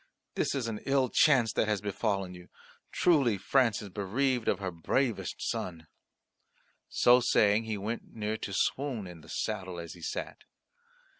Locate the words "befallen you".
1.79-2.49